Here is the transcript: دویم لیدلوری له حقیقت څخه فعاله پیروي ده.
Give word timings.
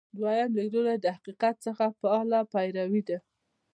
دویم 0.21 0.49
لیدلوری 0.57 0.97
له 1.03 1.09
حقیقت 1.17 1.55
څخه 1.65 1.85
فعاله 1.99 2.39
پیروي 2.51 3.01
ده. 3.09 3.17